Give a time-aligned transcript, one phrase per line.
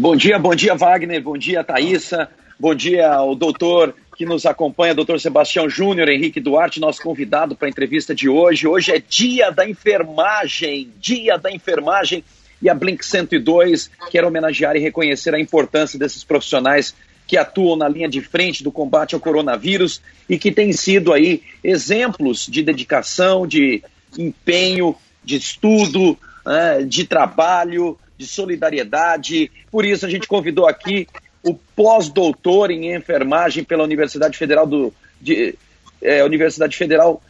[0.00, 4.94] Bom dia, bom dia, Wagner, bom dia, Thaisa, bom dia ao doutor que nos acompanha,
[4.94, 8.68] doutor Sebastião Júnior, Henrique Duarte, nosso convidado para a entrevista de hoje.
[8.68, 12.22] Hoje é dia da enfermagem, dia da enfermagem,
[12.62, 16.94] e a Blink 102 quer homenagear e reconhecer a importância desses profissionais
[17.26, 21.42] que atuam na linha de frente do combate ao coronavírus e que têm sido aí
[21.64, 23.82] exemplos de dedicação, de
[24.16, 24.94] empenho,
[25.24, 29.50] de estudo, né, de trabalho, de solidariedade.
[29.70, 31.06] Por isso a gente convidou aqui
[31.42, 35.54] o pós-doutor em enfermagem pela Universidade Federal do de,
[36.02, 37.22] é, Universidade Federal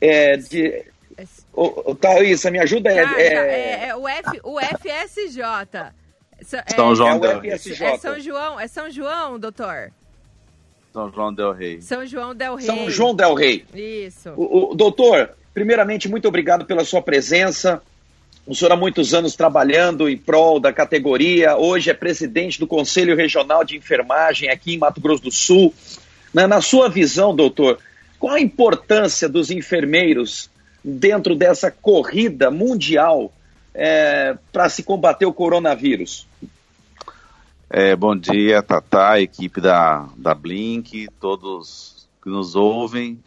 [0.00, 0.84] é, de
[1.52, 2.92] o, Thaisa, me ajuda?
[2.92, 5.42] É, ah, é, é, o, F, o FSJ.
[6.74, 7.50] São João Del Rey.
[7.52, 7.58] É
[7.96, 9.90] São João, é São João, doutor?
[10.92, 11.80] São João Del Rey.
[11.80, 12.66] São João Del Rey.
[12.66, 13.64] São João Del Rey.
[13.74, 14.30] Isso.
[14.36, 17.82] O, o, doutor, primeiramente, muito obrigado pela sua presença.
[18.46, 23.16] O senhor há muitos anos trabalhando em prol da categoria, hoje é presidente do Conselho
[23.16, 25.74] Regional de Enfermagem aqui em Mato Grosso do Sul.
[26.32, 27.80] Na, sua visão, doutor,
[28.20, 30.48] qual a importância dos enfermeiros
[30.84, 33.32] dentro dessa corrida mundial
[33.74, 36.28] é, para se combater o coronavírus?
[37.68, 43.18] É, bom dia, Tatá, equipe da, da Blink, todos que nos ouvem.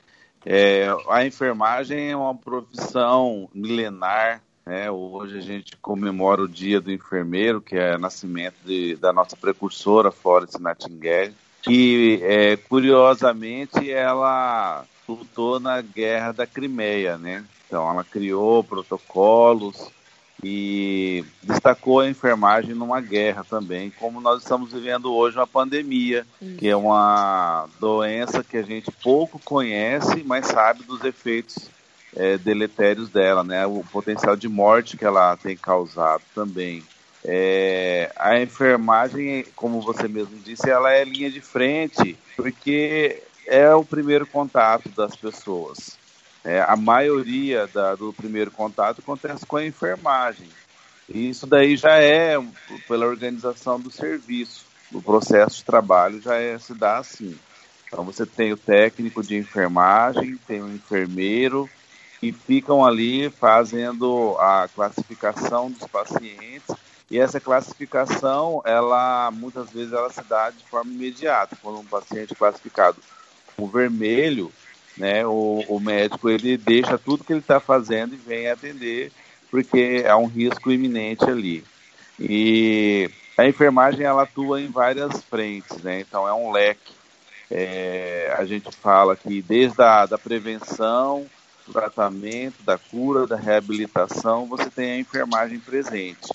[0.46, 4.92] É, a enfermagem é uma profissão milenar né?
[4.92, 9.36] Hoje a gente comemora o Dia do Enfermeiro, que é o nascimento de, da nossa
[9.36, 17.44] precursora, Florence Nightingale, que, é, curiosamente, ela lutou na Guerra da Crimeia, né?
[17.66, 19.90] Então, ela criou protocolos
[20.44, 26.28] e destacou a enfermagem numa guerra também, como nós estamos vivendo hoje uma pandemia,
[26.60, 31.70] que é uma doença que a gente pouco conhece, mas sabe dos efeitos
[32.16, 33.66] é, deletérios dela, né?
[33.66, 36.84] O potencial de morte que ela tem causado também.
[37.24, 43.84] É, a enfermagem, como você mesmo disse, ela é linha de frente, porque é o
[43.84, 45.98] primeiro contato das pessoas.
[46.44, 50.48] É, a maioria da, do primeiro contato acontece com a enfermagem.
[51.10, 52.36] E isso daí já é
[52.88, 57.38] pela organização do serviço, o processo de trabalho já é, se dá assim.
[57.88, 61.70] Então você tem o técnico de enfermagem, tem o enfermeiro,
[62.20, 66.76] que ficam ali fazendo a classificação dos pacientes
[67.10, 71.58] e essa classificação, ela muitas vezes ela se dá de forma imediata.
[71.62, 72.98] Quando um paciente é classificado
[73.56, 74.52] com vermelho,
[74.98, 79.12] né, o, o médico ele deixa tudo que ele está fazendo e vem atender
[79.50, 81.64] porque há um risco iminente ali.
[82.20, 86.02] E a enfermagem ela atua em várias frentes, né?
[86.02, 86.94] Então é um leque.
[87.50, 91.26] É, a gente fala que desde a da prevenção
[91.72, 96.28] tratamento, da cura, da reabilitação, você tem a enfermagem presente.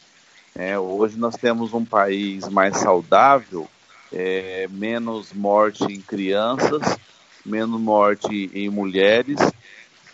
[0.54, 3.68] É, hoje nós temos um país mais saudável,
[4.12, 6.96] é, menos morte em crianças,
[7.44, 9.38] menos morte em mulheres,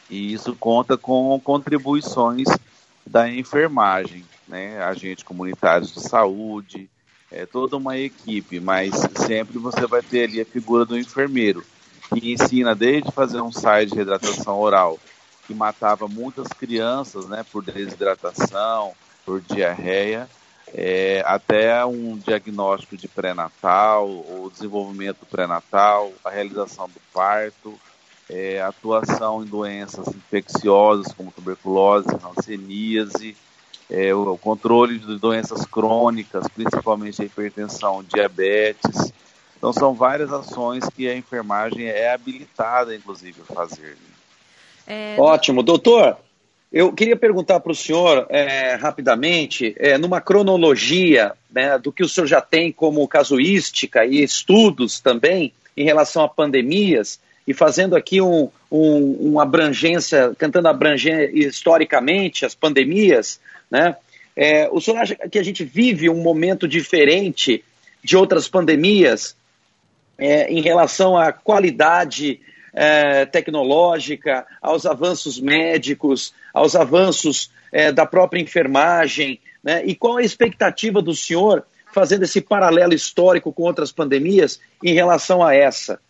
[0.08, 2.48] e isso conta com contribuições
[3.06, 4.82] da enfermagem, né?
[4.82, 6.88] agentes comunitários de saúde,
[7.30, 11.64] é toda uma equipe, mas sempre você vai ter ali a figura do enfermeiro,
[12.12, 14.98] que ensina desde fazer um site de reidratação oral,
[15.46, 18.92] que matava muitas crianças, né, por desidratação,
[19.24, 20.28] por diarreia,
[20.72, 27.78] é, até um diagnóstico de pré-natal, o desenvolvimento pré-natal, a realização do parto,
[28.28, 33.36] é, atuação em doenças infecciosas como tuberculose, hanseníase,
[33.90, 39.12] é, o controle de doenças crônicas, principalmente a hipertensão, diabetes.
[39.60, 43.94] Então são várias ações que a enfermagem é habilitada, inclusive, a fazer.
[44.86, 45.16] É...
[45.18, 45.62] Ótimo.
[45.62, 46.16] Doutor,
[46.72, 52.08] eu queria perguntar para o senhor é, rapidamente, é, numa cronologia né, do que o
[52.08, 58.18] senhor já tem como casuística e estudos também em relação a pandemias, e fazendo aqui
[58.20, 63.40] um, um, uma abrangência, tentando abranger historicamente as pandemias,
[63.70, 63.96] né?
[64.34, 67.62] É, o senhor acha que a gente vive um momento diferente
[68.02, 69.36] de outras pandemias
[70.20, 72.40] é, em relação à qualidade
[72.72, 79.84] é, tecnológica, aos avanços médicos, aos avanços é, da própria enfermagem, né?
[79.84, 85.42] E qual a expectativa do senhor fazendo esse paralelo histórico com outras pandemias em relação
[85.42, 86.00] a essa?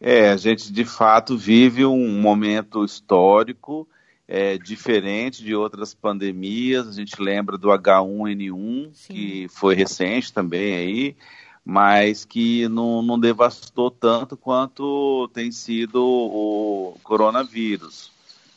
[0.00, 3.86] É, a gente de fato vive um momento histórico
[4.26, 6.88] é, diferente de outras pandemias.
[6.88, 9.12] A gente lembra do H1N1, Sim.
[9.12, 11.16] que foi recente também aí
[11.64, 18.10] mas que não, não devastou tanto quanto tem sido o coronavírus.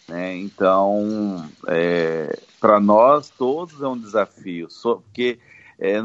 [0.08, 0.38] Né?
[0.38, 5.40] Então, é, para nós todos é um desafio, porque
[5.80, 5.98] é,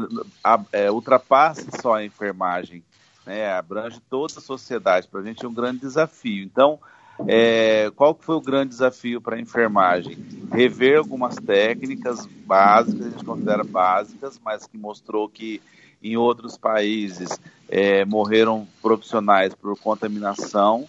[0.43, 2.83] a, é, ultrapasse só a enfermagem,
[3.25, 3.51] né?
[3.53, 5.07] abrange toda a sociedade.
[5.07, 6.43] Para a gente é um grande desafio.
[6.43, 6.79] Então,
[7.27, 10.17] é, qual foi o grande desafio para a enfermagem?
[10.51, 15.61] Rever algumas técnicas básicas, a gente considera básicas, mas que mostrou que
[16.01, 20.87] em outros países é, morreram profissionais por contaminação.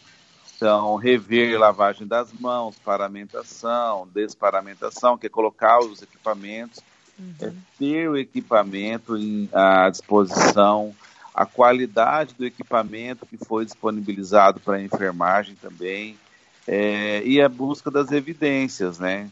[0.57, 6.81] Então, rever lavagem das mãos, paramentação, desparamentação, que é colocar os equipamentos,
[7.19, 7.35] uhum.
[7.41, 10.95] é ter o equipamento em, à disposição,
[11.35, 16.19] a qualidade do equipamento que foi disponibilizado para a enfermagem também,
[16.69, 19.31] é, e a busca das evidências, né?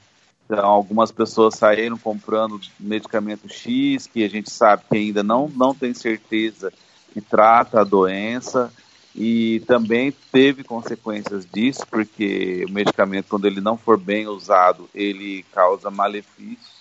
[0.48, 5.74] Então, algumas pessoas saíram comprando medicamento X, que a gente sabe que ainda não, não
[5.74, 6.72] tem certeza
[7.12, 8.72] que trata a doença,
[9.14, 15.44] e também teve consequências disso, porque o medicamento, quando ele não for bem usado, ele
[15.52, 16.78] causa malefícios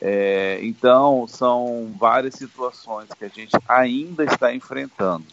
[0.00, 5.26] é, então, são várias situações que a gente ainda está enfrentando.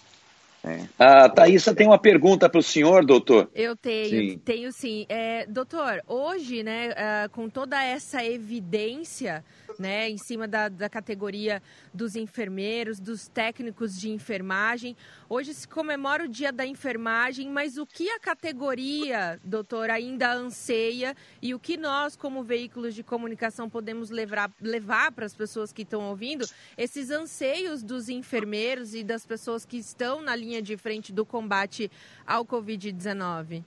[0.68, 0.82] É.
[1.00, 3.50] A Thaisa tem uma pergunta para o senhor, doutor.
[3.56, 4.38] Eu tenho, sim.
[4.44, 5.06] tenho sim.
[5.08, 9.44] É, doutor, hoje, né, uh, com toda essa evidência
[9.80, 11.62] né, em cima da, da categoria
[11.94, 14.96] dos enfermeiros, dos técnicos de enfermagem.
[15.30, 21.16] Hoje se comemora o Dia da Enfermagem, mas o que a categoria, doutor, ainda anseia
[21.42, 25.82] e o que nós, como veículos de comunicação, podemos levar, levar para as pessoas que
[25.82, 26.46] estão ouvindo,
[26.78, 31.92] esses anseios dos enfermeiros e das pessoas que estão na linha de frente do combate
[32.26, 33.64] ao Covid-19?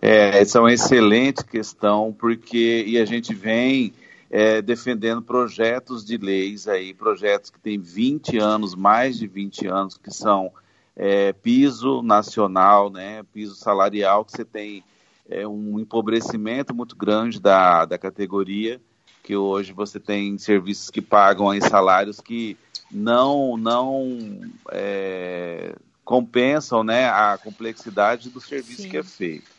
[0.00, 3.92] É, essa é uma excelente questão, porque e a gente vem
[4.32, 9.98] é, defendendo projetos de leis aí, projetos que têm 20 anos, mais de 20 anos,
[9.98, 10.50] que são
[10.96, 14.82] é, piso nacional, né, piso salarial, que você tem
[15.28, 18.80] é, um empobrecimento muito grande da, da categoria,
[19.22, 22.56] que hoje você tem serviços que pagam aí salários que
[22.90, 24.40] não, não
[24.70, 25.74] é,
[26.06, 28.88] compensam né, a complexidade do serviço Sim.
[28.88, 29.50] que é feito.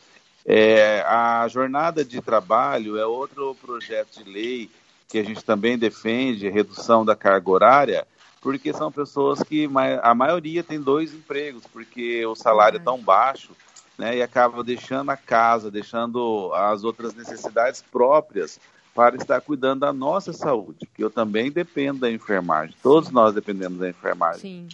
[0.45, 4.69] É, a jornada de trabalho é outro projeto de lei
[5.07, 8.07] que a gente também defende, redução da carga horária,
[8.41, 9.69] porque são pessoas que
[10.01, 13.51] a maioria tem dois empregos, porque o salário é tão baixo,
[13.97, 18.59] né, e acaba deixando a casa, deixando as outras necessidades próprias
[18.93, 23.79] para estar cuidando da nossa saúde, que eu também dependo da enfermagem, todos nós dependemos
[23.79, 24.41] da enfermagem.
[24.41, 24.67] Sim.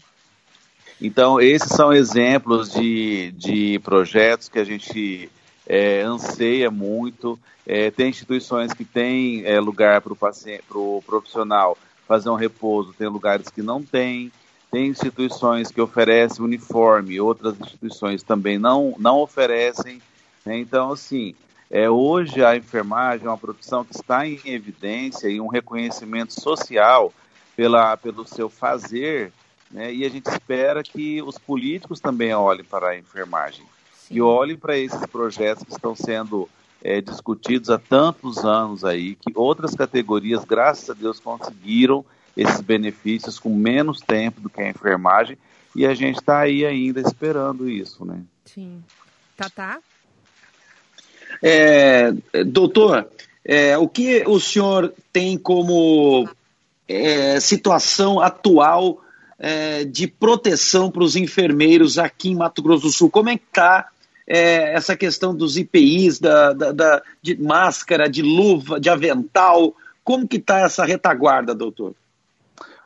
[1.02, 5.30] Então, esses são exemplos de, de projetos que a gente
[5.70, 7.40] é, anseia muito.
[7.66, 11.78] É, tem instituições que têm é, lugar para o profissional
[12.08, 14.32] fazer um repouso, tem lugares que não tem.
[14.72, 20.02] Tem instituições que oferecem uniforme, outras instituições também não, não oferecem.
[20.46, 20.60] Né?
[20.60, 21.34] Então, assim,
[21.72, 27.14] é, hoje a enfermagem é uma profissão que está em evidência e um reconhecimento social
[27.56, 29.32] pela, pelo seu fazer,
[29.72, 29.92] né?
[29.92, 33.66] e a gente espera que os políticos também olhem para a enfermagem
[34.10, 36.50] e olhem para esses projetos que estão sendo
[36.84, 42.04] é, discutidos há tantos anos aí, que outras categorias, graças a Deus, conseguiram
[42.36, 45.38] esses benefícios com menos tempo do que a enfermagem,
[45.76, 48.22] e a gente está aí ainda esperando isso, né?
[48.46, 48.82] Sim.
[49.36, 49.80] Tatá?
[51.42, 52.12] É,
[52.46, 53.08] doutor,
[53.46, 56.28] é, o que o senhor tem como
[56.88, 59.02] é, situação atual
[59.38, 63.10] é, de proteção para os enfermeiros aqui em Mato Grosso do Sul?
[63.10, 63.90] Como é que está
[64.30, 69.76] é, essa questão dos IPIs, da, da, da, de máscara, de luva, de avental.
[70.04, 71.96] Como que está essa retaguarda, doutor?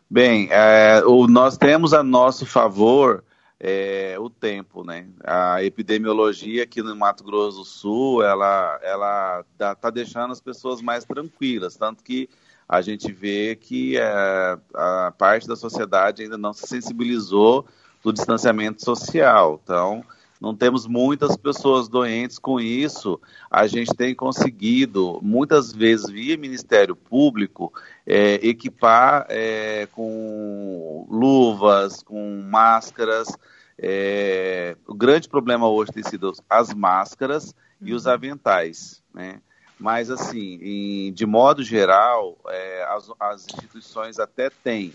[0.10, 3.24] Bem, é, o, nós temos a nosso favor
[3.60, 5.06] é, o tempo, né?
[5.22, 11.04] A epidemiologia aqui no Mato Grosso do Sul, ela ela está deixando as pessoas mais
[11.04, 12.30] tranquilas, tanto que
[12.68, 17.66] a gente vê que é, a parte da sociedade ainda não se sensibilizou
[18.02, 19.60] do distanciamento social.
[19.64, 20.04] Então,
[20.40, 23.20] não temos muitas pessoas doentes com isso.
[23.50, 27.74] A gente tem conseguido, muitas vezes, via Ministério Público,
[28.06, 33.30] é, equipar é, com luvas, com máscaras.
[33.78, 38.12] É, o grande problema hoje tem sido as máscaras e os uhum.
[38.12, 39.40] aventais, né?
[39.80, 44.94] Mas, assim, em, de modo geral, é, as, as instituições até têm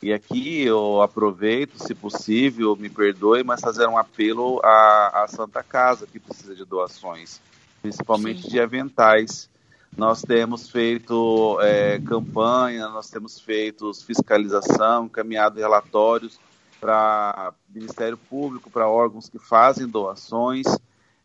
[0.00, 5.62] e aqui eu aproveito, se possível, me perdoe, mas fazer um apelo à, à Santa
[5.62, 7.40] Casa, que precisa de doações,
[7.82, 8.48] principalmente Sim.
[8.50, 9.50] de aventais.
[9.96, 16.38] Nós temos feito é, campanha, nós temos feito fiscalização, encaminhado relatórios
[16.80, 20.66] para Ministério Público, para órgãos que fazem doações.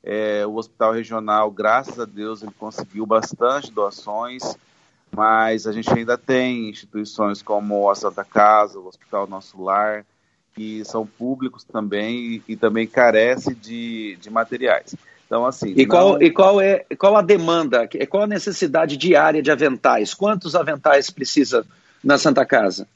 [0.03, 4.57] É, o Hospital Regional, graças a Deus, ele conseguiu bastante doações
[5.15, 10.05] mas a gente ainda tem instituições como a Santa Casa, o Hospital Nosso Lar,
[10.55, 14.95] que são públicos também e, e também carece de, de materiais.
[15.25, 15.73] Então, assim.
[15.75, 15.87] E, não...
[15.87, 20.13] qual, e qual, é, qual a demanda, qual a necessidade diária de aventais?
[20.13, 21.65] Quantos aventais precisa
[22.03, 22.87] na Santa Casa?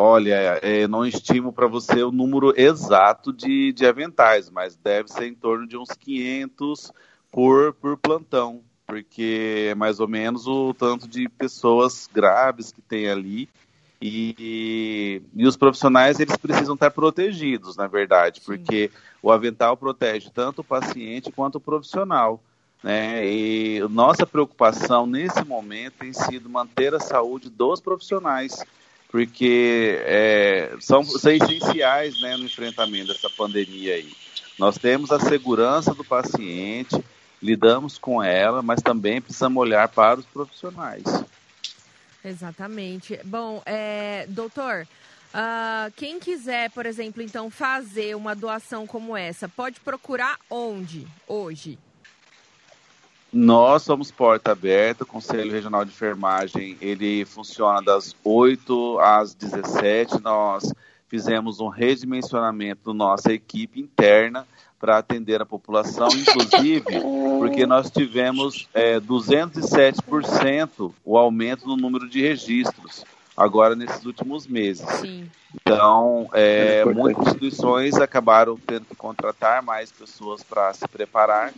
[0.00, 5.26] Olha, é, não estimo para você o número exato de, de aventais, mas deve ser
[5.26, 6.92] em torno de uns 500
[7.32, 13.06] por, por plantão, porque é mais ou menos o tanto de pessoas graves que tem
[13.06, 13.46] ali.
[14.00, 18.90] E, e os profissionais eles precisam estar protegidos, na verdade, porque
[19.22, 22.40] o avental protege tanto o paciente quanto o profissional.
[22.82, 23.26] Né?
[23.26, 28.64] E nossa preocupação nesse momento tem sido manter a saúde dos profissionais,
[29.10, 34.12] porque é, são, são essenciais né, no enfrentamento dessa pandemia aí.
[34.58, 36.96] Nós temos a segurança do paciente,
[37.42, 41.04] lidamos com ela, mas também precisamos olhar para os profissionais.
[42.24, 43.18] Exatamente.
[43.24, 44.86] Bom, é, doutor,
[45.34, 51.78] uh, quem quiser, por exemplo, então fazer uma doação como essa, pode procurar onde hoje?
[53.32, 60.20] Nós somos porta aberta, o Conselho Regional de Enfermagem, ele funciona das 8 às 17.
[60.22, 60.72] Nós
[61.08, 64.46] fizemos um redimensionamento da nossa equipe interna
[64.78, 67.00] para atender a população, inclusive
[67.38, 73.04] porque nós tivemos é, 207% o aumento no número de registros
[73.36, 74.86] agora nesses últimos meses.
[75.00, 75.28] Sim.
[75.54, 81.52] Então, é, muitas instituições acabaram tendo que contratar mais pessoas para se preparar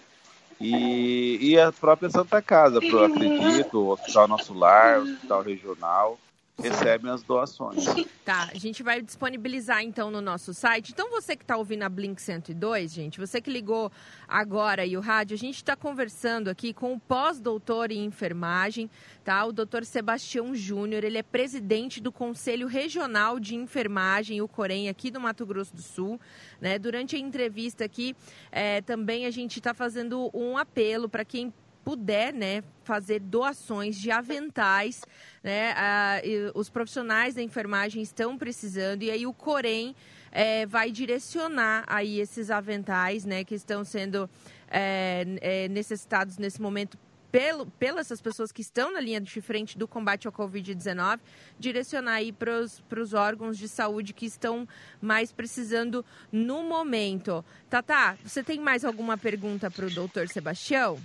[0.60, 6.18] e, e a própria Santa Casa, eu acredito, o Hospital Nosso Lar, o Hospital Regional,
[6.60, 7.84] recebem as doações.
[8.24, 10.92] Tá, a gente vai disponibilizar então no nosso site.
[10.92, 13.90] Então você que está ouvindo a Blink 102, gente, você que ligou
[14.28, 18.90] agora e o rádio, a gente está conversando aqui com o pós-doutor em enfermagem,
[19.24, 19.44] tá?
[19.44, 25.10] O doutor Sebastião Júnior, ele é presidente do Conselho Regional de Enfermagem, o Corém, aqui
[25.10, 26.20] do Mato Grosso do Sul.
[26.60, 26.78] Né?
[26.78, 28.14] Durante a entrevista aqui,
[28.52, 31.52] é, também a gente está fazendo um apelo para quem
[31.84, 35.02] puder, né, fazer doações de aventais,
[35.42, 36.20] né, ah,
[36.54, 39.94] os profissionais da enfermagem estão precisando e aí o Corém
[40.32, 44.28] é, vai direcionar aí esses aventais, né, que estão sendo
[44.70, 46.98] é, é, necessitados nesse momento
[47.30, 51.20] pelo, pelas pessoas que estão na linha de frente do combate ao Covid-19,
[51.58, 52.60] direcionar aí para
[53.00, 54.66] os órgãos de saúde que estão
[55.00, 57.44] mais precisando no momento.
[57.68, 60.98] Tata, você tem mais alguma pergunta para o doutor Sebastião?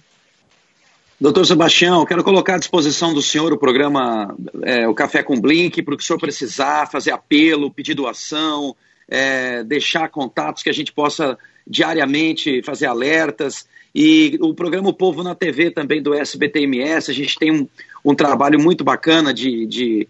[1.19, 5.81] Doutor Sebastião, quero colocar à disposição do senhor o programa é, O Café com Blink,
[5.81, 8.75] para o que o senhor precisar, fazer apelo, pedir doação,
[9.07, 13.65] é, deixar contatos que a gente possa diariamente fazer alertas.
[13.93, 17.67] E o programa O Povo na TV também do SBTMS, a gente tem um,
[18.03, 20.09] um trabalho muito bacana de, de,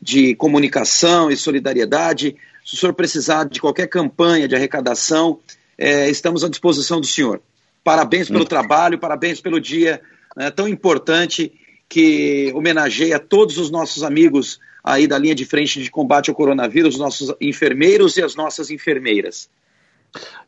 [0.00, 2.36] de comunicação e solidariedade.
[2.64, 5.40] Se o senhor precisar de qualquer campanha de arrecadação,
[5.76, 7.42] é, estamos à disposição do senhor.
[7.82, 8.46] Parabéns pelo hum.
[8.46, 10.00] trabalho, parabéns pelo dia
[10.38, 11.52] né, tão importante
[11.88, 16.94] que homenageia todos os nossos amigos aí da linha de frente de combate ao coronavírus,
[16.94, 19.50] os nossos enfermeiros e as nossas enfermeiras.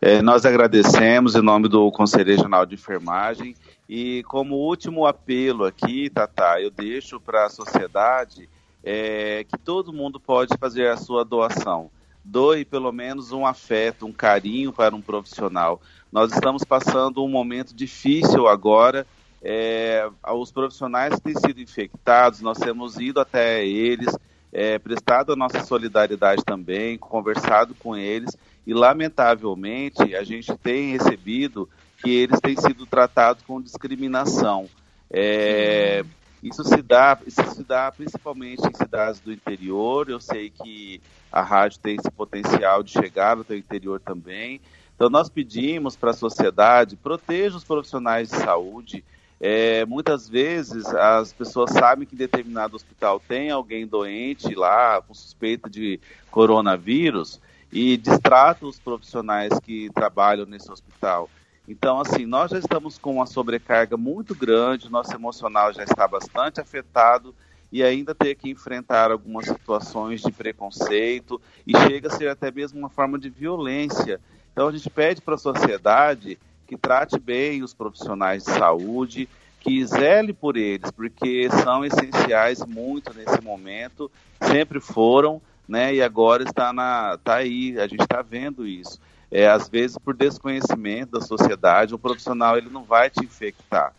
[0.00, 3.56] É, nós agradecemos em nome do Conselho Regional de Enfermagem
[3.88, 8.48] e como último apelo aqui, Tata, eu deixo para a sociedade
[8.84, 11.90] é, que todo mundo pode fazer a sua doação.
[12.24, 15.80] Doe pelo menos um afeto, um carinho para um profissional.
[16.12, 19.04] Nós estamos passando um momento difícil agora
[19.42, 24.14] é, os profissionais que têm sido infectados, nós temos ido até eles,
[24.52, 31.68] é, prestado a nossa solidariedade também, conversado com eles e, lamentavelmente, a gente tem recebido
[32.02, 34.68] que eles têm sido tratados com discriminação.
[35.10, 36.04] É,
[36.42, 40.08] isso se dá, isso se dá principalmente em cidades do interior.
[40.08, 44.60] Eu sei que a rádio tem esse potencial de chegar no interior também.
[44.94, 49.04] Então nós pedimos para a sociedade proteja os profissionais de saúde,
[49.40, 55.14] é, muitas vezes as pessoas sabem que em determinado hospital tem alguém doente lá com
[55.14, 55.98] suspeita de
[56.30, 57.40] coronavírus
[57.72, 61.30] e distratam os profissionais que trabalham nesse hospital.
[61.66, 66.60] Então, assim, nós já estamos com uma sobrecarga muito grande, nosso emocional já está bastante
[66.60, 67.34] afetado
[67.72, 72.78] e ainda ter que enfrentar algumas situações de preconceito e chega a ser até mesmo
[72.78, 74.20] uma forma de violência.
[74.52, 76.38] Então, a gente pede para a sociedade
[76.70, 83.12] que trate bem os profissionais de saúde, que zele por eles, porque são essenciais muito
[83.12, 84.08] nesse momento,
[84.40, 85.92] sempre foram, né?
[85.92, 89.00] E agora está na, tá aí, a gente está vendo isso.
[89.32, 93.92] É, às vezes por desconhecimento da sociedade, o profissional ele não vai te infectar,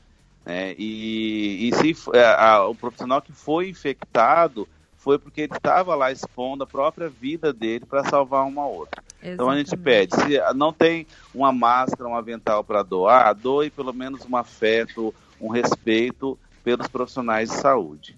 [0.45, 0.73] Né?
[0.77, 4.65] E, e se a, é, a, o profissional que foi infectado
[5.01, 9.01] foi porque ele estava lá expondo a própria vida dele para salvar uma outra.
[9.21, 9.33] Exatamente.
[9.33, 13.93] Então a gente pede, se não tem uma máscara, um avental para doar, doe pelo
[13.93, 18.15] menos um afeto, um respeito pelos profissionais de saúde.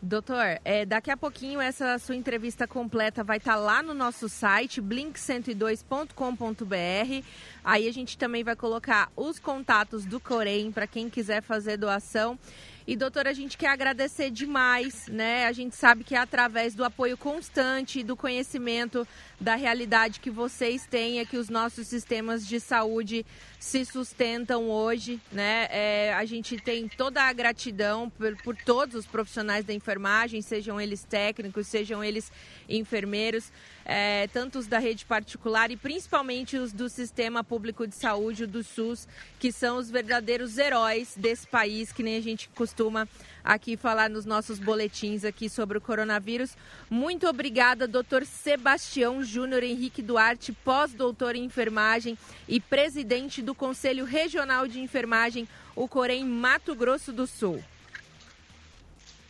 [0.00, 4.28] Doutor, é, daqui a pouquinho essa sua entrevista completa vai estar tá lá no nosso
[4.28, 7.26] site, blink102.com.br.
[7.64, 12.38] Aí a gente também vai colocar os contatos do Corém para quem quiser fazer doação.
[12.86, 15.46] E, doutora, a gente quer agradecer demais, né?
[15.46, 19.08] A gente sabe que é através do apoio constante, do conhecimento
[19.40, 23.24] da realidade que vocês têm, é que os nossos sistemas de saúde
[23.58, 25.66] se sustentam hoje, né?
[25.70, 30.78] É, a gente tem toda a gratidão por, por todos os profissionais da enfermagem, sejam
[30.78, 32.30] eles técnicos, sejam eles
[32.68, 33.50] enfermeiros,
[33.86, 38.62] é, tanto os da rede particular e principalmente os do sistema público de saúde, do
[38.62, 43.08] SUS, que são os verdadeiros heróis desse país, que nem a gente costuma
[43.44, 46.56] aqui falar nos nossos boletins aqui sobre o coronavírus.
[46.90, 54.66] Muito obrigada, doutor Sebastião Júnior Henrique Duarte, pós-doutor em enfermagem e presidente do Conselho Regional
[54.66, 57.62] de Enfermagem, o Corém Mato Grosso do Sul.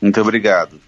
[0.01, 0.81] Muito obrigado.